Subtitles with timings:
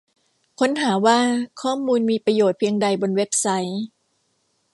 [0.59, 1.19] ค้นหาว่า
[1.61, 3.81] ข้อมูลมีประโยชน์เพียงใดบนเว็บไซต์